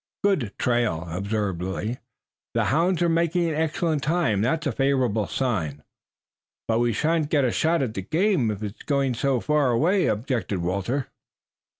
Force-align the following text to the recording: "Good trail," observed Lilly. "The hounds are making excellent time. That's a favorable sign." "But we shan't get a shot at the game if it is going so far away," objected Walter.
"Good 0.23 0.53
trail," 0.57 1.05
observed 1.11 1.61
Lilly. 1.61 1.99
"The 2.55 2.65
hounds 2.73 3.03
are 3.03 3.07
making 3.07 3.51
excellent 3.53 4.01
time. 4.01 4.41
That's 4.41 4.65
a 4.65 4.71
favorable 4.71 5.27
sign." 5.27 5.83
"But 6.67 6.79
we 6.79 6.91
shan't 6.91 7.29
get 7.29 7.45
a 7.45 7.51
shot 7.51 7.83
at 7.83 7.93
the 7.93 8.01
game 8.01 8.49
if 8.49 8.63
it 8.63 8.77
is 8.77 8.83
going 8.87 9.13
so 9.13 9.39
far 9.39 9.69
away," 9.69 10.07
objected 10.07 10.57
Walter. 10.63 11.09